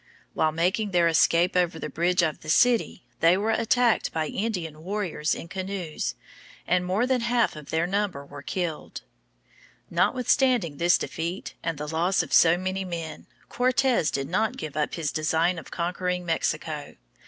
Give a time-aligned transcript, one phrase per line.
[0.33, 4.83] While making their escape over the bridges of the city they were attacked by Indian
[4.83, 6.15] warriors in canoes,
[6.65, 9.03] and more than half of their number were killed.
[9.03, 14.27] [Illustration: Aztec Ruins.] Notwithstanding this defeat and the loss of so many men, Cortes did
[14.27, 16.95] not give up his design of conquering Mexico.